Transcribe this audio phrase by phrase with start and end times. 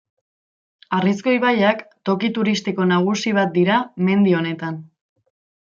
[0.99, 4.85] Harrizko ibaiak, toki turistiko nagusi bat dira mendi honetan.